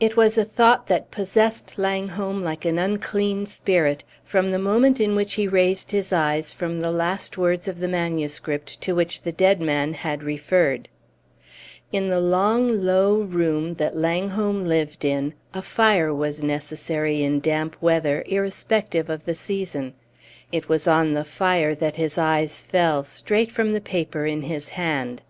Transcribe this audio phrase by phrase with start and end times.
[0.00, 5.14] It was a thought that possessed Langholm like an unclean spirit from the moment in
[5.14, 9.30] which he raised his eyes from the last words of the manuscript to which the
[9.30, 10.88] dead man had referred.
[11.92, 17.76] In the long, low room that Langholm lived in a fire was necessary in damp
[17.80, 19.94] weather, irrespective of the season.
[20.50, 24.70] It was on the fire that his eyes fell, straight from the paper in his
[24.70, 25.22] hand